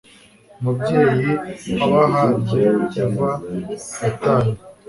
umubyeyi 0.59 1.31
w'abahabye 1.77 2.63
eva 3.03 3.31
yataye 4.01 4.53